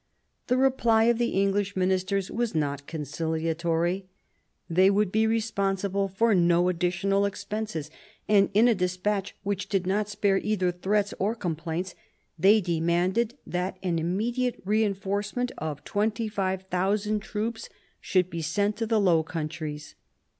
The 0.47 0.57
reply 0.57 1.03
of 1.03 1.19
the 1.19 1.39
English 1.39 1.75
ministers 1.75 2.31
was 2.31 2.55
not 2.55 2.87
concili 2.87 3.43
atory. 3.53 4.05
They 4.67 4.89
would 4.89 5.11
be 5.11 5.27
responsible 5.27 6.07
for 6.07 6.33
no 6.33 6.69
additional 6.69 7.23
expenses; 7.23 7.91
and, 8.27 8.49
in 8.55 8.67
a 8.67 8.73
despatch 8.73 9.35
which 9.43 9.69
did 9.69 9.85
not 9.85 10.09
spare 10.09 10.39
either 10.39 10.71
threats 10.71 11.13
or 11.19 11.35
complaints, 11.35 11.93
they 12.39 12.61
demanded 12.61 13.35
that 13.45 13.77
an 13.83 13.99
immediate 13.99 14.59
reinforcement 14.65 15.51
of 15.59 15.83
25,000 15.83 17.19
troops 17.19 17.69
should 17.99 18.27
be 18.31 18.41
sent 18.41 18.77
to 18.77 18.87
the 18.87 18.95
1748 18.95 18.95
55 18.97 18.97
CHANGE 18.97 18.97
OF 18.97 18.97
ALLIANCES 18.97 19.05
101 19.05 19.05
Low 19.05 19.21
Countries. 19.23 19.95